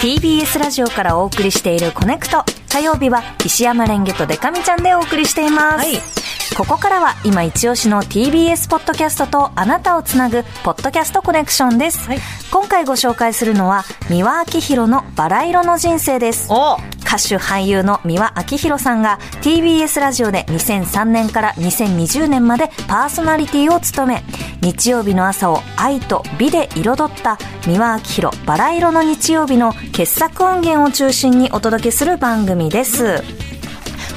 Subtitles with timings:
[0.00, 2.42] TBS ラジオからお送りしているコネクト。
[2.72, 5.78] 火曜日は石山レンゲとデカミちゃんでお送りしています。
[5.78, 6.20] はい
[6.56, 12.08] ここからは今一押しの TBS ポッドキャストとあなたをつなぐポッドキャストコネクションです。
[12.08, 12.18] はい
[12.50, 16.48] 今回ご紹介するのは三輪明宏のバラ色の人生です。
[16.50, 16.76] お
[17.10, 24.22] 歌手俳優の三輪明宏さんが TBS ラジオで2003年から2020年までパーソナリティを務め
[24.60, 33.22] 日曜日の朝を愛と美で彩った三輪明宏バラ色の日曜日の傑作音源を中心にお届けする番組です。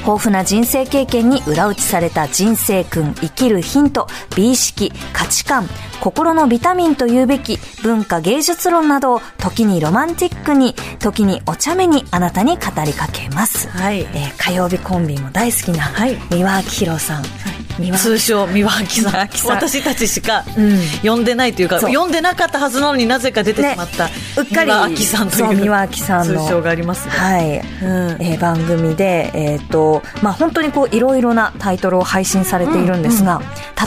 [0.06, 5.66] 豊富な人生経験に裏打ちされた人生訓、生きるヒント、美意識、価値観、
[6.00, 13.68] 心のビタミンというべき文化芸術論などを時にロマンティックに、時にお茶目にあなたに語りかけます。
[13.68, 17.53] はいえー火曜日コンビも大好きな、はい三輪明宏さん。
[17.96, 19.56] 通称三輪明さん。
[19.56, 20.78] 私たちしかうん。
[21.02, 21.94] 呼んでないというか、そう。
[21.94, 28.22] 呼んでなかったはずなのになぜか出てしまった、ねうっかり三輪明さんという三輪明さんの通称がありますね、はい、うん。
[28.22, 33.40] えー番組で、えっ、と、まあ、本当にこう、いろいろなタイトルを配信されているんですが、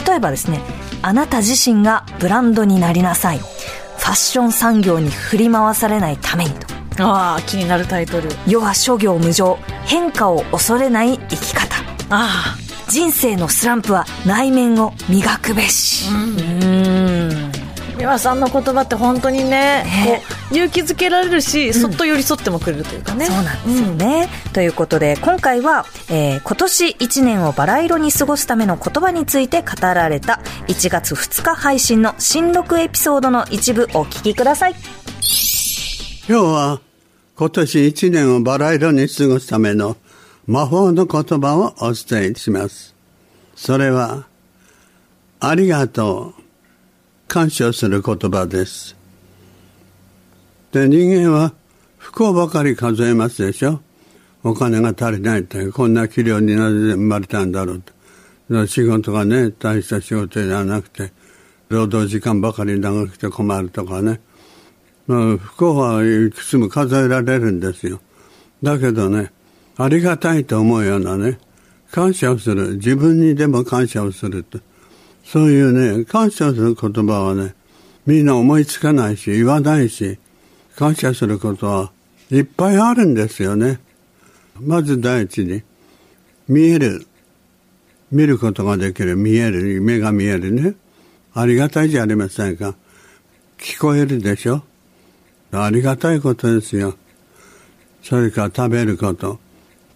[0.06, 0.60] 例えばですね、
[1.02, 3.38] あなた自身がブランドになりなさい。
[3.38, 6.78] ファッション産業に振り回されないためにと。
[7.04, 8.28] ああ気になるタイトル。
[8.46, 9.58] 世は諸行無常。
[9.84, 11.76] 変化を恐れない生き方。
[12.10, 12.56] あ
[12.88, 16.08] 人生のスランプは内面を磨くべし。
[16.10, 17.52] あうんうん。
[17.98, 20.22] 三輪さんの言葉って本当にねね
[20.52, 24.28] 勇気づけられるし、そっと寄り添ってもくれるというかねそうなんですよね。
[24.52, 34.74] ということで、今回は、えー今年1年をバラ色に過ごすための言葉について語られた1月2日配信の新録エピソードの一部お聞きください。
[36.28, 36.80] 今日は
[37.36, 39.96] 今年一年をバラ色に過ごすための
[40.48, 42.94] 魔法の言葉をお伝えします。
[43.54, 44.26] それは、
[45.40, 46.42] ありがとう、
[47.28, 48.96] 感謝する言葉です。
[50.72, 51.52] で、人間は
[51.98, 53.82] 不幸ばかり数えますでしょ
[54.42, 57.82] お金が足りないって、こんな器量になぜ生まれたんだろう
[58.48, 58.66] と。
[58.66, 61.12] 仕事がね、大した仕事ではなくて、
[61.68, 64.22] 労働時間ばかり長くて困るとかね。
[65.06, 68.00] まあ、不幸はいくつも数えられるんですよ。
[68.62, 69.30] だけどね、
[69.80, 71.38] ありがたいと思うようなね、
[71.92, 72.74] 感謝をする。
[72.76, 74.58] 自分にでも感謝をすると。
[75.24, 77.54] そういうね、感謝する言葉はね、
[78.04, 80.18] みんな思いつかないし、言わないし、
[80.74, 81.92] 感謝することは
[82.32, 83.78] いっぱいあるんですよね。
[84.60, 85.62] まず第一に、
[86.48, 87.06] 見える。
[88.10, 89.14] 見ることができる。
[89.14, 89.80] 見える。
[89.80, 90.74] 目が見えるね。
[91.34, 92.74] ありがたいじゃありませんか。
[93.58, 94.62] 聞こえるでしょ
[95.52, 96.96] ありがたいことですよ。
[98.02, 99.38] それから食べること、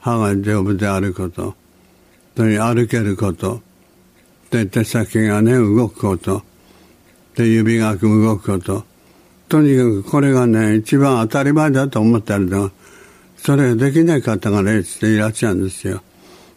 [0.03, 1.55] 歯が丈夫であること、
[2.37, 3.63] それに歩けること、
[4.51, 6.43] で手先がね、動くこと、
[7.37, 8.85] で指が動くこと、
[9.49, 12.65] とにかくこれがね、一番当たり前だと思ってるの。
[12.65, 12.73] は、
[13.37, 16.03] それができない方がね、いらっしゃるんですよ。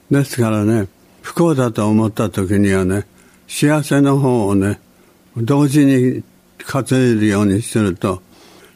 [0.10, 0.88] ですからね、
[1.22, 3.06] 不幸だと思った時にはね、
[3.48, 4.80] 幸せの方をね、
[5.38, 6.24] 同時に
[6.66, 8.24] 数えるようにすると、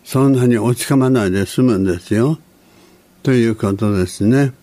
[0.04, 2.38] そんなに落ち込まないで済むんですよ。
[3.24, 4.54] ということですね。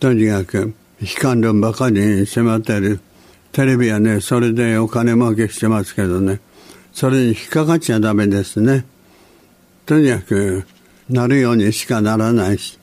[0.00, 3.00] とにかく、悲観論ばかりに迫ってる。
[3.52, 6.40] テレビはね、それでお金儲けしてますけどね、
[6.92, 8.84] それに引っかかっちゃダメですね。
[9.86, 10.64] とにかく、
[11.08, 12.78] なるようにしかならないし、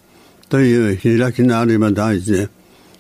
[0.49, 2.49] という開きのあれば大事で、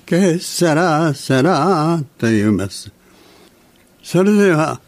[0.05, 2.91] ケッサラサラと言います。
[4.03, 4.81] それでは、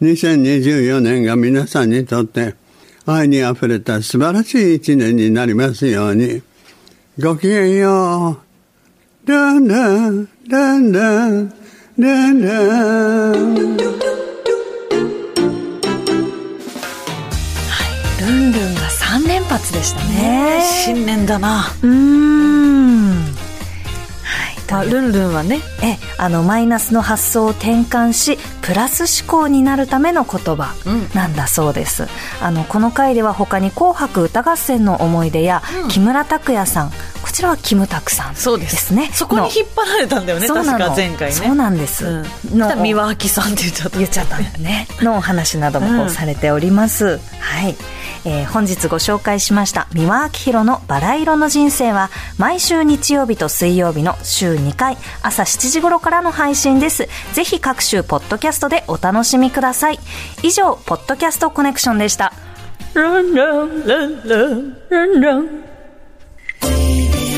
[0.00, 2.54] 2024年が皆さんにとって
[3.06, 6.42] 愛にあふれた素晴らしい一年になりますように。
[7.20, 8.30] ごきげんよ
[9.26, 9.30] う。
[9.30, 11.52] ランラン、ランラン、
[11.98, 13.76] ランラン。
[18.18, 20.62] ルンルンが3連発でしたね。
[20.86, 23.10] 新年だな、うーん。
[23.12, 24.72] はい。
[24.72, 32.06] まあ、ルンルンはねえ、あの、マイナスの発想を転換し、プラス思考になるための言葉うんなんだそうです。
[32.40, 36.96] あの、この回では他に紅白歌合戦の思い出や、うん木村拓哉さん、こ
[37.32, 39.10] ちらはキムタクさんそうでですすね。
[39.12, 42.06] そこに引っ張られたんだよね確か前回ねそうなんです。
[42.06, 42.24] う
[42.54, 44.86] ん、の三輪明さんって言っちゃった言っちゃったんだよね。
[45.00, 47.18] のお話などもされております。
[47.40, 47.76] はい。
[48.24, 57.08] えー本日ご紹介しました三輪明宏のバラ色の人生は毎週日曜日と水曜日の週2回朝7時頃からの配信です。
[57.32, 59.98] ぜひ各種ポッドキャストでお楽しみください。
[60.42, 62.32] 以上、ポッドキャストコネクションでした。
[62.94, 65.71] ルンルンルンルンルンルン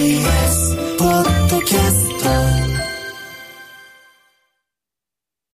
[0.04, 2.53] TBS ポッドキャスト。